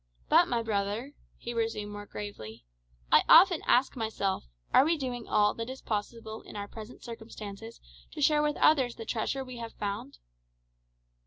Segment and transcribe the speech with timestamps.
[0.29, 2.65] "But, my brother," he resumed more gravely,
[3.11, 7.79] "I often ask myself, are we doing all that is possible in our present circumstances
[8.13, 10.17] to share with others the treasure we have found?"